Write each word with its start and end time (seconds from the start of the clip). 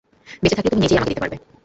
বেঁচে 0.41 0.55
থাকলে 0.55 0.71
তুমি 0.71 0.81
নিজেই 0.81 0.97
আমাকে 0.97 1.11
দিতে 1.11 1.21
পারবে। 1.23 1.37